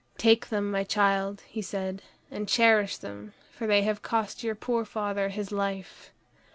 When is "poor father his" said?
4.55-5.51